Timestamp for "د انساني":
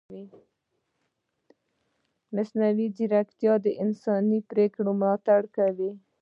3.65-4.39